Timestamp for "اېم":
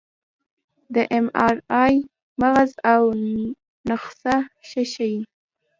1.13-1.27